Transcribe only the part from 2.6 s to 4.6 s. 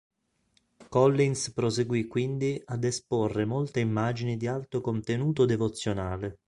ad esporre molte immagini di